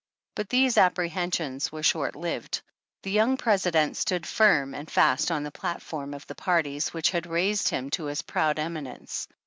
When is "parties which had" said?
6.33-7.27